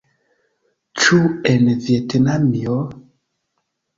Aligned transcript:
Ĉu 1.01 1.19
en 1.51 1.69
Vjetnamio? 1.87 2.79